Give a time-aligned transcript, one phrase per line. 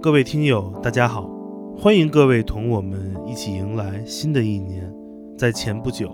[0.00, 1.28] 各位听友，大家好，
[1.76, 4.88] 欢迎各位同我们一起迎来新的一年。
[5.36, 6.08] 在前不久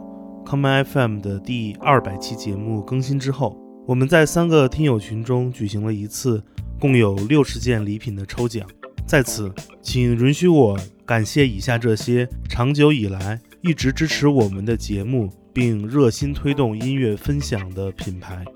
[0.47, 3.55] ，Come FM 的第二百期节目更新之后，
[3.87, 6.43] 我们在三个听友群中举行了一次
[6.81, 8.67] 共有六十件礼品的抽奖。
[9.07, 9.53] 在此，
[9.83, 18.47] 请允许我感谢以下这些长久以来一直支持我们的节目，并热心推动音乐分享的品牌，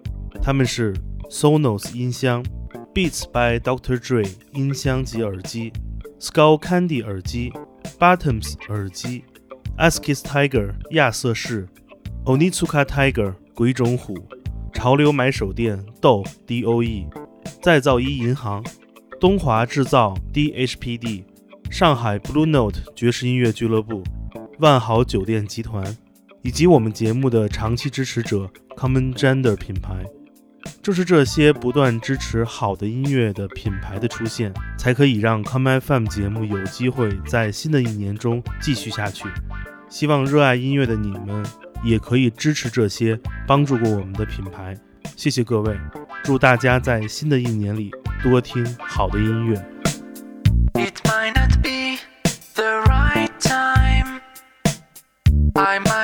[0.40, 0.94] 他们是
[1.30, 2.42] Sonos 音箱。
[2.98, 3.96] Beats by Dr.
[3.96, 5.72] Dre 音箱及耳机
[6.18, 7.52] ，Skull Candy 耳机
[7.96, 9.22] ，Bottoms 耳机
[9.76, 11.68] ，Askis Tiger 亚瑟士
[12.24, 14.18] ，Onitsuka Tiger 鬼冢虎，
[14.74, 17.06] 潮流买手店 Doe D O E，
[17.62, 18.64] 再造一银行，
[19.20, 21.24] 东华制造 D H P D，
[21.70, 24.02] 上海 Blue Note 爵士音乐俱乐部，
[24.58, 25.96] 万豪酒店集团，
[26.42, 30.04] 以及我们节目的长期支持者 Common Gender 品牌。
[30.82, 39.28] 正是这些不断支持好的音乐的品牌的出现，才可以让 Come FM 节目有机会在新的一年中继续下去。
[39.88, 41.44] 希望热爱音乐的你们
[41.82, 44.76] 也可以支持这些帮助过我们的品牌。
[45.16, 45.78] 谢谢各位，
[46.22, 47.90] 祝大家在新的一年里
[48.22, 49.64] 多听好的音乐。
[55.54, 55.97] there's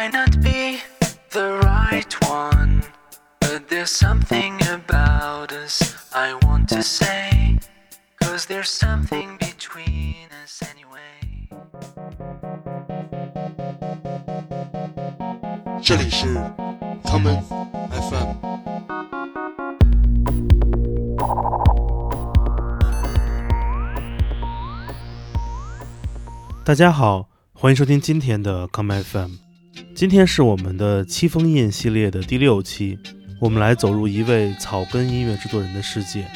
[3.94, 7.58] something about us I want to say.
[8.20, 11.48] Cause there's something between us anyway.
[15.80, 16.26] 这里是
[17.04, 17.40] Common
[17.92, 18.34] FM。
[26.64, 29.30] 大家好，欢迎收听今天的 Come FM。
[29.94, 32.98] 今天是我们的七封印系列的第六期。
[33.44, 36.26] 我们来走入一位草根音乐制作人的世界，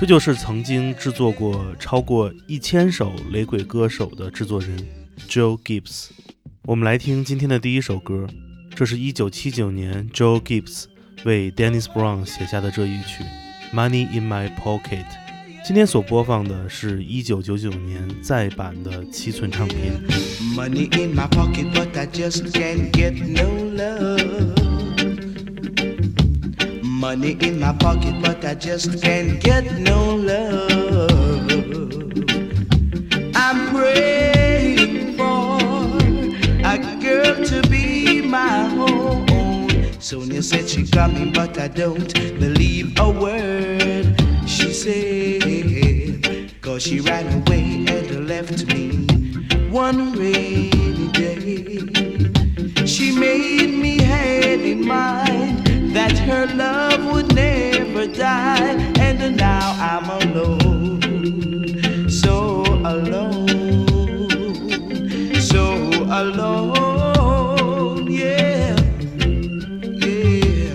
[0.00, 4.74] 这就是曾经制作过超过一千首雷鬼歌手的制作人
[5.28, 6.06] Joe Gibbs。
[6.62, 8.26] 我们来听今天的第一首歌，
[8.74, 10.84] 这是一九七九年 Joe Gibbs
[11.26, 13.22] 为 Dennis Brown 写下的这一曲
[13.74, 15.04] 《Money in My Pocket》。
[15.66, 20.00] 今天所播放的是一九九九年再版的七寸唱片。
[20.56, 24.63] Money in my pocket, but I just can't get no love.
[27.04, 31.90] Money in my pocket, but I just can't get no love.
[33.34, 35.58] I'm praying for
[36.64, 40.00] a girl to be my home.
[40.00, 42.10] Sonia said she coming, but I don't
[42.40, 46.54] believe a word she said.
[46.62, 49.04] Cause she ran away and left me
[49.68, 52.86] one rainy day.
[52.86, 60.10] She made me had in mind that her love would never die, and now I'm
[60.10, 63.46] alone, so alone,
[65.40, 65.76] so
[66.10, 68.74] alone, yeah,
[70.02, 70.74] yeah.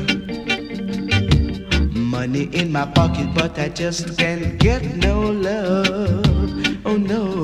[1.94, 6.26] Money in my pocket, but I just can't get no love,
[6.86, 7.44] oh no.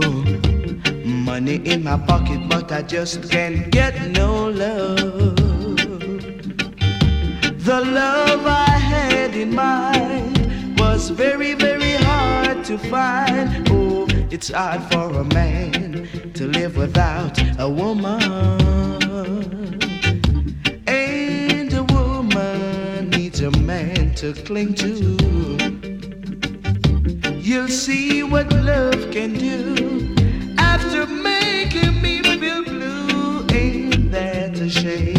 [1.03, 5.34] Money in my pocket, but I just can't get no love.
[7.75, 13.67] The love I had in mind was very, very hard to find.
[13.69, 18.61] Oh, it's hard for a man to live without a woman.
[20.87, 24.93] And a woman needs a man to cling to.
[27.33, 30.15] You'll see what love can do
[30.57, 33.45] after making me feel blue.
[33.49, 35.14] Ain't that a shame?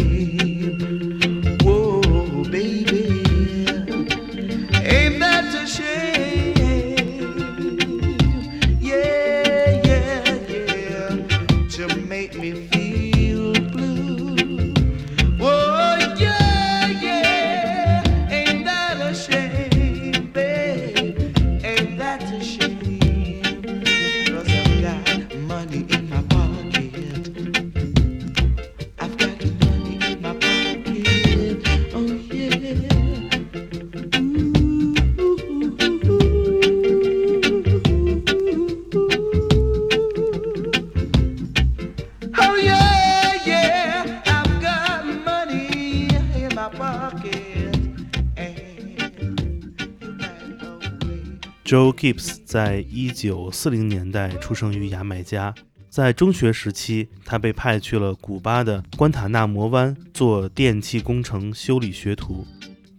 [51.67, 55.53] Joe Gibbs 在一九四零年代出生于牙买加，
[55.89, 62.47] 在中学时期，他被派去了古巴的关塔那摩湾做电气工程修理学徒。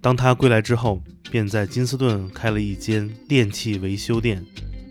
[0.02, 4.44] 当他归来之后，便在金斯顿开了一间电器维修店。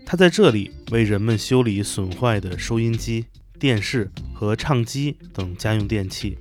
[0.04, 3.26] 他在这里为人们修理损坏的收音机、
[3.60, 6.36] 电视和唱机等家用电器。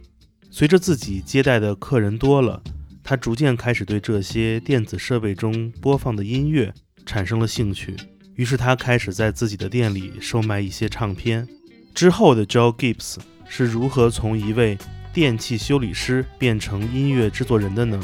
[0.49, 2.63] 随着自己接待的客人多了，
[3.03, 6.73] 他逐渐开始对这些电子设备中播放的音乐
[7.07, 7.97] 产生了兴趣。
[8.35, 11.47] 于是他开始在自己的店里售卖一些唱片。
[11.95, 13.15] 之后的 Joe Gibbs
[13.49, 14.77] 是如何从一位
[15.11, 17.99] 电器修理师变成音乐制作人的呢？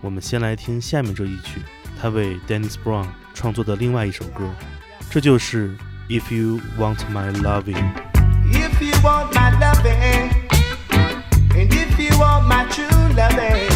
[0.00, 1.60] 我们先来听下面这一曲，
[2.00, 4.48] 他为 Dennis Brown 创作的另外一首歌，
[5.10, 5.76] 这就是
[6.08, 7.92] If You Want My Loving。
[8.52, 10.30] If you want my loving,
[11.50, 13.70] and if you want my true loving,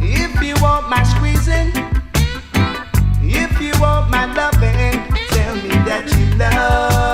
[0.00, 1.72] if you want my squeezing,
[3.28, 7.07] if you want my loving, tell me that you love.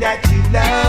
[0.00, 0.83] That you love,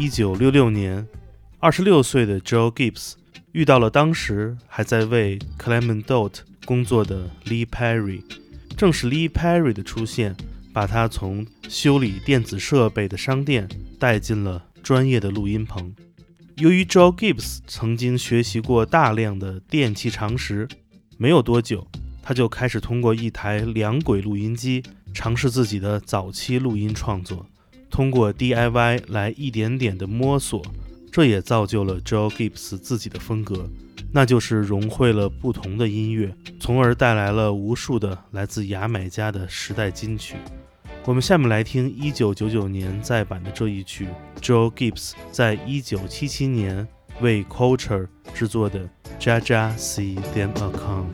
[0.00, 1.04] 一九六六年，
[1.58, 3.14] 二十六岁的 Joe Gibbs
[3.50, 8.22] 遇到了当时还在为 Clement Dot 工作的 Lee Perry。
[8.76, 10.36] 正是 Lee Perry 的出现，
[10.72, 15.92] 把他从修理电子设备的商店带进了专业的录音棚。
[16.58, 20.68] 由于 Joe Gibbs 曾经学习过大量的电器常识，
[21.16, 21.84] 没有多久，
[22.22, 24.80] 他就开始通过一台两轨录音机
[25.12, 27.44] 尝试自己的早期录音创作。
[27.90, 30.62] 通过 DIY 来一点点的摸索，
[31.10, 33.68] 这也造就了 Joe Gibbs 自己的风格，
[34.12, 40.36] 那就是融汇了不同的音乐，从而带来了无数的来自牙买加的时代金曲。
[41.04, 44.06] 我们下面来听1999年再版的这一曲
[44.42, 46.86] ，Joe Gibbs 在1977年
[47.20, 48.80] 为 Culture 制作的
[49.18, 51.06] 《Jaja See Them A Come》。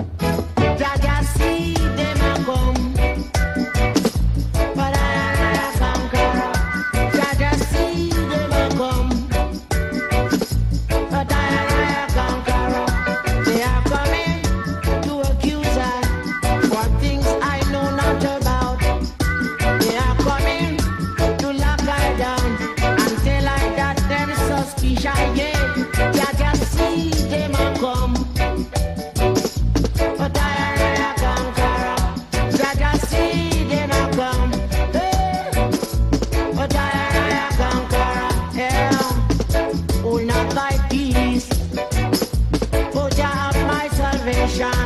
[44.55, 44.84] Shine.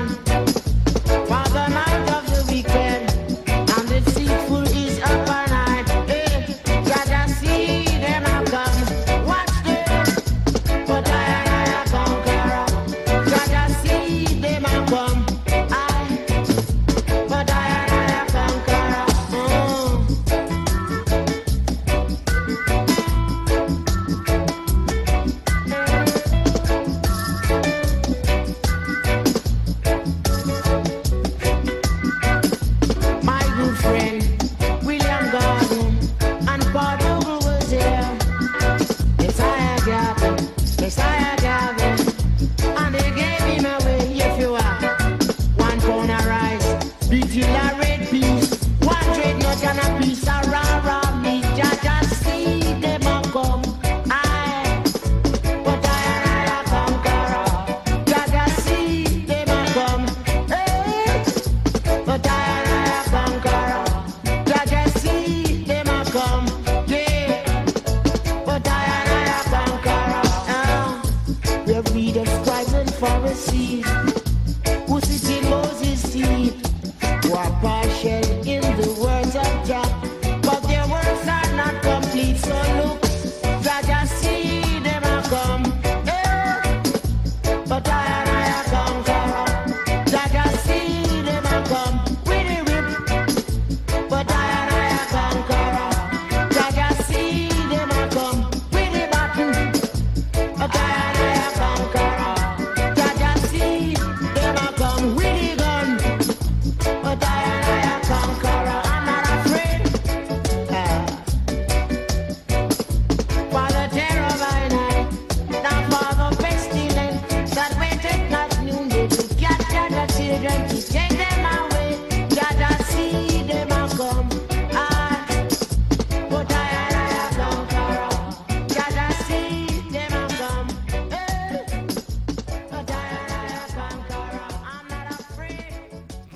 [73.46, 74.07] And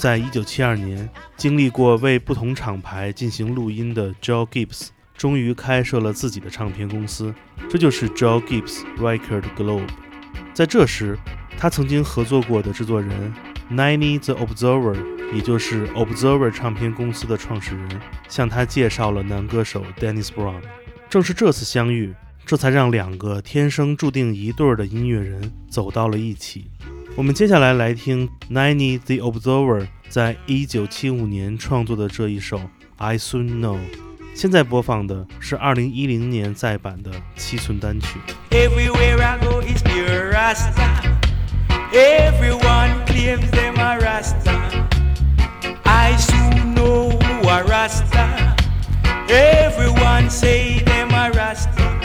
[0.02, 7.32] 在一九七二年，经历过为不同厂牌进行录音的 Joe Gibbs，终于开设了自己的唱片公司，
[7.70, 9.86] 这就是 Joe Gibbs Record Globe。
[10.52, 11.16] 在这时，
[11.56, 13.32] 他曾经合作过的制作人
[13.70, 14.96] Ninety the Observer，
[15.32, 20.62] 也就是 Observer 唱片公司的创始人，向他介绍了男歌手 Dennis Brown。
[21.08, 22.12] 正是这次相遇，
[22.44, 26.72] 这才让两个天生注定一对儿的音乐人走到了一起。
[27.15, 32.57] 我们接下来来听 Ninety the Observer 在一九七五年创作的这一首《
[32.97, 33.75] I Soon Know》。
[34.37, 38.19] 现在播放的是二零一零年再版的七寸单曲。
[38.51, 41.17] Everywhere I go is pure Rasta.
[41.91, 44.87] Everyone claims them a Rasta.
[45.83, 48.55] I soon know who a Rasta.
[49.27, 52.00] Everyone say them a Rasta.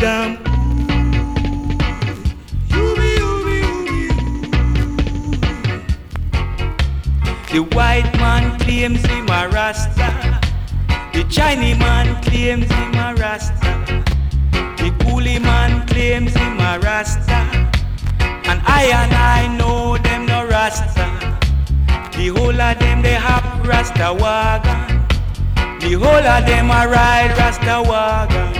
[0.00, 0.06] The
[7.72, 10.40] white man claims him a Rasta.
[11.12, 14.02] The Chinese man claims him a Rasta.
[14.78, 17.70] The coolie man claims him a Rasta.
[18.48, 21.10] And I and I know them no Rasta.
[22.16, 25.04] The whole of them they have Rasta wagon.
[25.80, 28.59] The whole of them a ride Rasta wagon.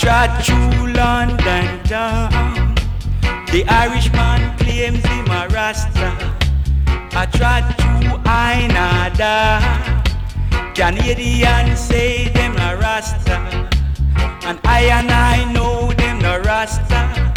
[0.00, 2.74] Trot through London town.
[3.52, 6.08] The Irishman claims him a Rasta.
[7.12, 9.60] I trot through Ainada.
[10.74, 13.36] Canadians say them a Rasta.
[14.48, 17.32] And I and I know them no Rasta.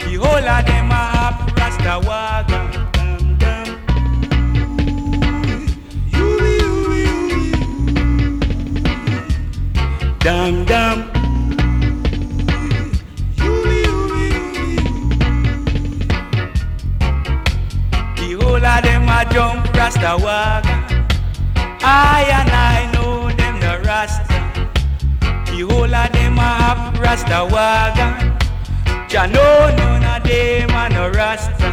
[0.00, 2.72] The whole of them a hop Rasta wagon.
[10.18, 11.03] Dum, dum.
[19.84, 21.04] Rasta wagon.
[21.82, 24.24] I and I know them no Rasta.
[25.44, 28.16] The whole of them a hop Rasta waga.
[29.10, 31.70] Ja know none of them a no Rasta.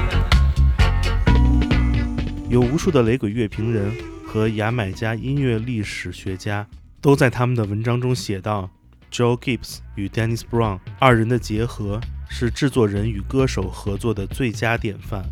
[2.49, 3.95] 有无数的雷鬼乐评人
[4.27, 6.67] 和牙买加音乐历史学家
[6.99, 8.69] 都在他们的文章中写道
[9.09, 15.23] ，Joe Gibbs 与 Dennis Brown 二人的结合是制作人与歌手合作的最佳典范，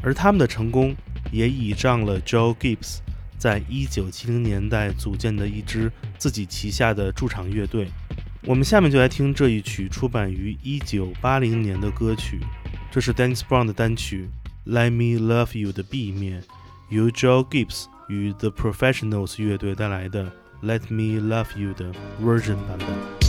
[0.00, 0.94] 而他们的成功
[1.30, 2.98] 也倚仗了 Joe Gibbs
[3.38, 7.88] 在1970年代组建的一支自己旗下的驻场乐队。
[8.44, 12.40] 我们下面就来听这一曲出版于1980年的歌曲，
[12.90, 14.28] 这是 Dennis Brown 的单曲
[14.72, 16.42] 《Let Me Love You》的 B 面。
[16.88, 20.24] 由 Joe Gibbs 与 The Professionals 乐队带来的
[20.62, 23.19] 《Let Me Love You》的 version 版本。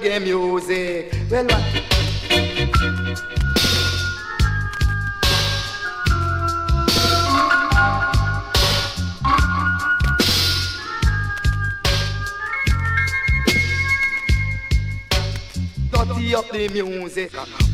[0.00, 1.12] Reggae music.
[1.30, 1.64] Well, what?
[15.92, 17.69] Dirty up the music.《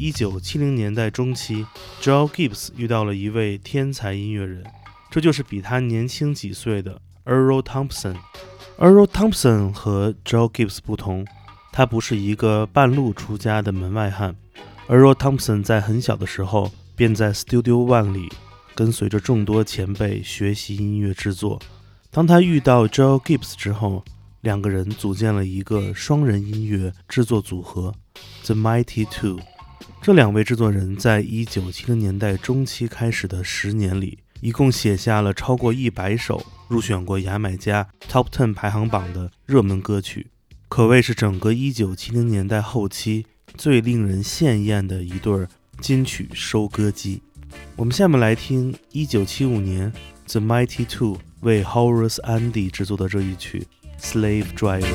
[0.00, 1.66] 一九七零年代中期
[2.00, 4.64] ，Joe Gibbs 遇到了一位天才音乐人，
[5.10, 8.16] 这就是比他年轻几岁的 Earl Thompson。
[8.78, 11.26] Earl Thompson 和 Joe Gibbs 不同，
[11.70, 14.34] 他不是一个半路出家的门外汉。
[14.88, 18.30] Earl Thompson 在很小的时候便在 Studio One 里
[18.74, 21.60] 跟随着众多前辈学习音乐制作。
[22.10, 24.02] 当他遇到 Joe Gibbs 之后，
[24.40, 27.94] 两个人组建了一个双人音乐制作组合
[28.46, 29.38] The Mighty Two。
[30.02, 40.28] 这两位制作人在一九七零年代中期开始的十年里，一共写下了超过一百首入选过牙买加 Top Ten 排行榜的热门歌曲，
[40.70, 43.26] 可谓是整个一九七零年代后期
[43.58, 45.46] 最令人羡艳的一对
[45.82, 47.20] 金曲收割机。
[47.76, 49.92] 我们下面来听一九七五年
[50.26, 53.66] The Mighty Two 为 Horace Andy 制作的这一曲
[54.02, 54.86] 《Slave Driver》。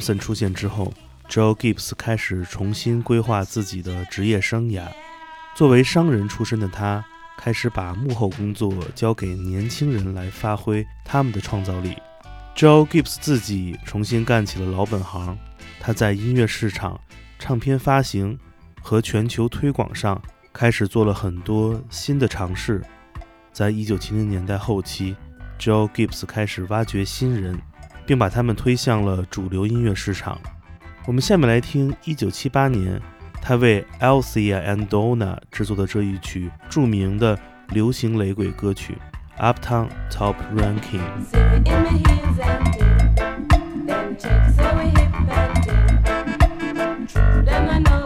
[0.00, 0.92] 森出现之后
[1.28, 4.88] ，Joe Gibbs 开始重新规划自己的职业生涯。
[5.54, 7.04] 作为商人出身的他，
[7.36, 11.96] 开始把幕后工作交给年轻人来发挥他们的创造力。
[12.56, 15.36] Joe Gibbs 自己重新干起了老本行，
[15.78, 17.00] 他在音乐市场、
[17.38, 18.38] 唱片发行
[18.82, 20.20] 和全球推广上
[20.52, 22.82] 开始做了很多新的尝试。
[23.52, 25.16] 在一九七零年代后期
[25.58, 27.58] ，Joe Gibbs 开始挖掘新人，
[28.10, 30.36] 并把他们推向了主流音乐市场。
[31.06, 33.00] 我们下面来听1978年
[33.40, 38.98] 他为 Alcija and Donna 制作的这一曲著名的流行雷鬼歌曲
[39.40, 40.98] 《Uptown Top Ranking》。
[47.44, 47.99] Then I know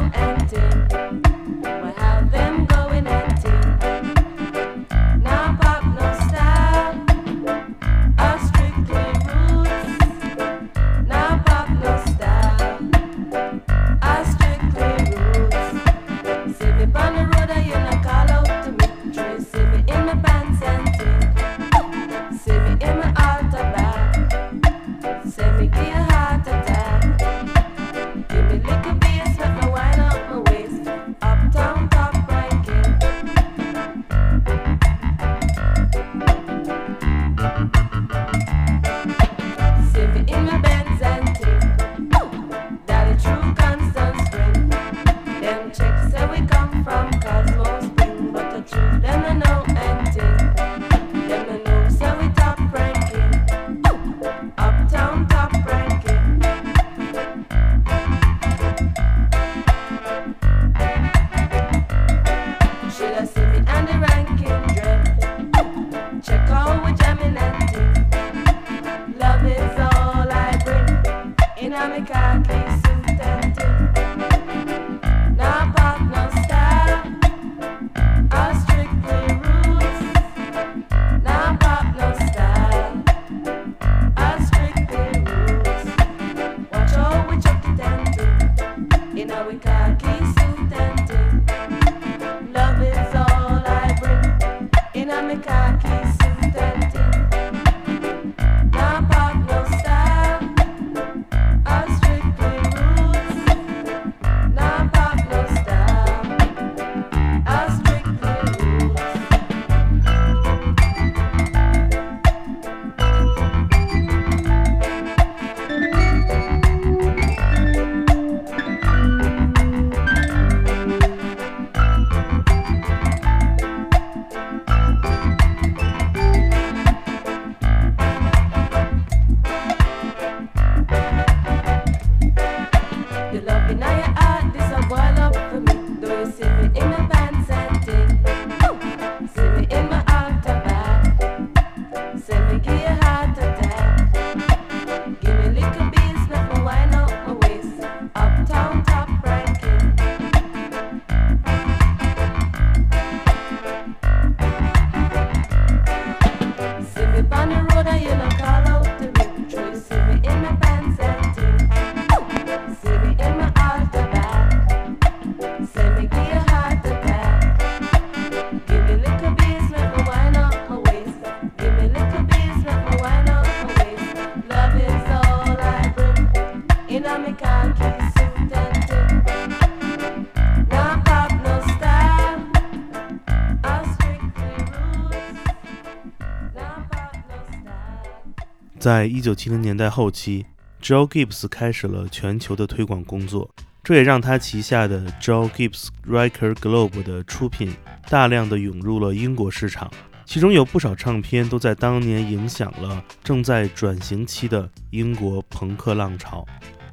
[188.85, 190.45] 在一九七零年代后期
[190.83, 193.51] ，Joe Gibbs 开始了全球的推广工作，
[193.83, 197.75] 这也让他旗下的 Joe Gibbs Record Globe 的出品
[198.11, 199.91] 大量的涌入了英国市场，
[200.27, 206.47] 其中有不少唱片都在当年影响了正在转型期的英国朋克浪潮。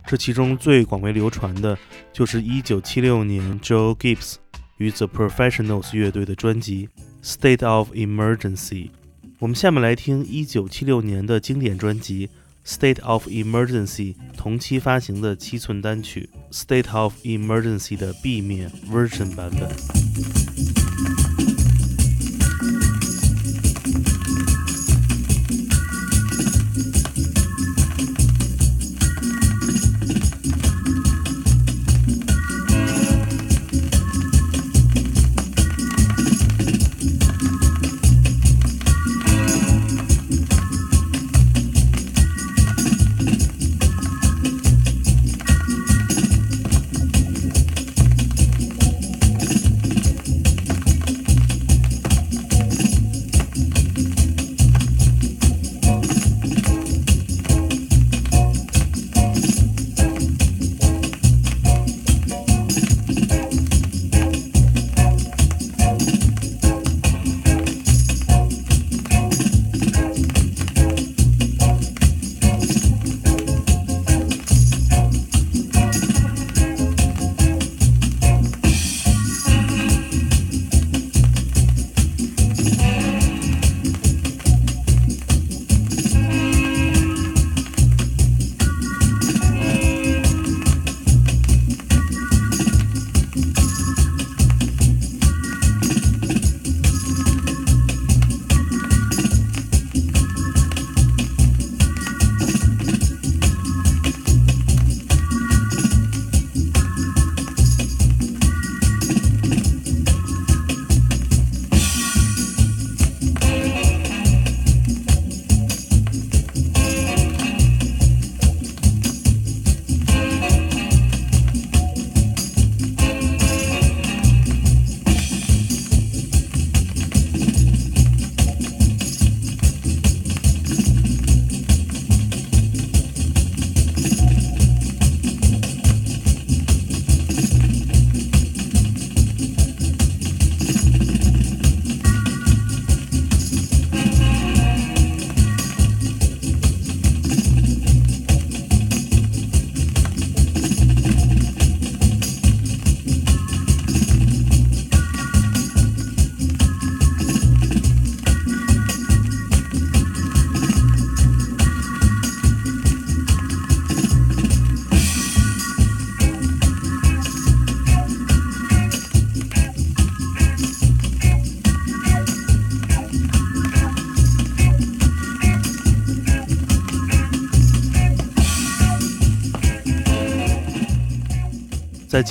[0.07, 1.77] 这其中最广为流传的
[2.13, 4.35] 就是1976年 Joe Gibbs
[4.77, 6.87] 与 The Professionals 乐队的专辑
[7.21, 8.89] 《State of Emergency》。
[9.41, 12.27] 我们下面来听1976年的经典专辑
[12.63, 20.50] 《State of Emergency》同期发行的七寸单曲《State of Emergency》的 B 面 version 版本。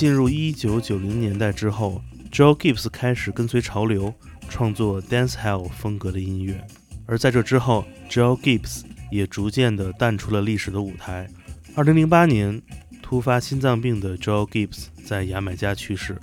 [0.01, 4.11] 进入1990年代之后，Joe Gibbs 开始跟随潮流，
[4.49, 6.59] 创作 dancehall 风格的音乐。
[7.05, 11.29] 而在这之后，Joe Gibbs 也逐渐的淡出了历史的舞台。
[11.75, 12.59] 2008年，
[13.03, 16.19] 突发心脏病的 Joe Gibbs 在牙买加去世。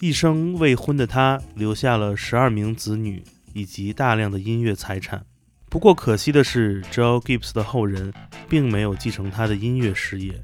[0.00, 5.24] 一生未婚的他留下了十二名子女以及大量的音乐财产。
[5.70, 8.12] 不过可惜的是，Joe Gibbs 的后人
[8.48, 10.34] 并没有继承他的音乐事业，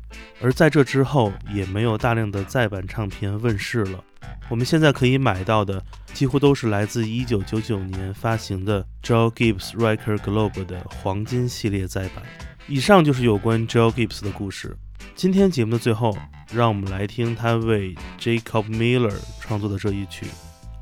[0.41, 4.03] 而在这之后也没有大量的再版唱片问世了。
[4.49, 5.85] 我们现在可以买到的
[6.15, 12.23] 几乎都是来自1999年发行的 Joe Gibbs Record Globe 的黄金系列再版。
[12.69, 14.77] 以上就是有关 Joe Gibbs 的故事。
[15.17, 16.17] 今天节目的最后，
[16.53, 20.27] 让我们来听他为 Jacob Miller 创作的这一曲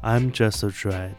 [0.07, 1.11] 《I'm Just a Dread》，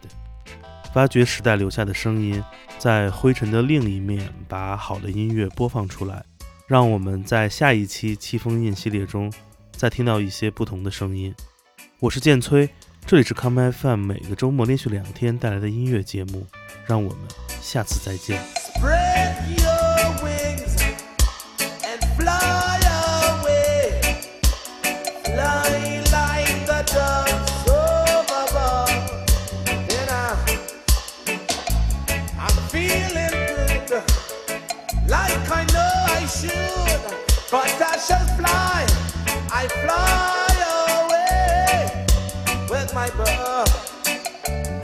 [0.92, 2.42] 发掘时代留下的声音，
[2.78, 6.24] 在灰尘的另一面把好的音乐播放出来。
[6.66, 9.32] 让我们在下一期七封印系列中
[9.72, 11.34] 再听到一些不同的声音。
[12.00, 12.68] 我是剑崔，
[13.04, 16.46] 这里是 Come FM 每个周末连续两天带来的音乐节目。
[16.86, 17.18] 让我们
[17.60, 18.40] 下次再见。
[37.48, 38.86] But I shall fly,
[39.52, 40.46] I fly
[41.06, 42.06] away
[42.68, 44.75] with my bird.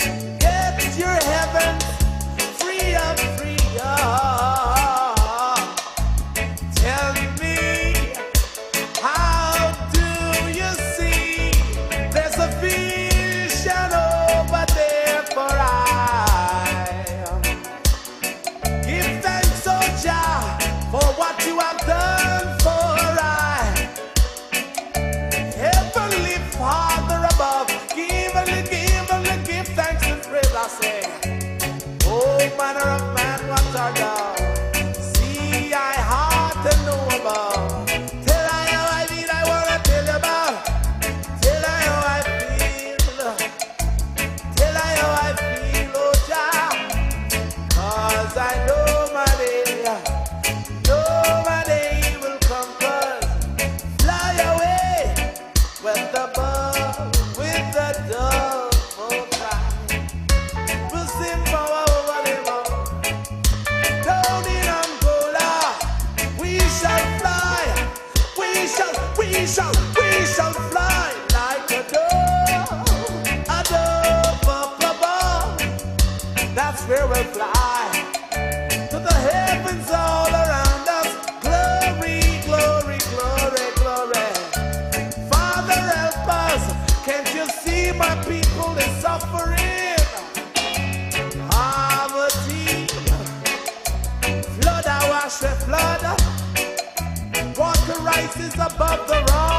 [98.55, 99.52] Above the rocks.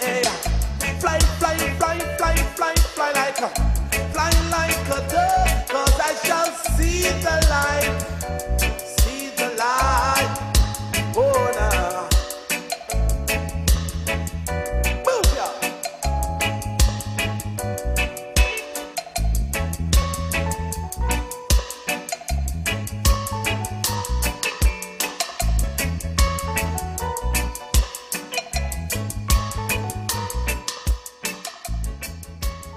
[0.00, 0.22] Say.
[1.00, 3.48] Fly, fly, fly, fly, fly, fly like a,
[4.12, 5.68] fly like a dove.
[5.68, 7.94] Cause I shall see the light,
[8.98, 10.51] see the light,